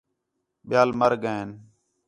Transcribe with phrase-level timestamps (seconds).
[0.67, 1.49] ٻِیال مَر ڳئین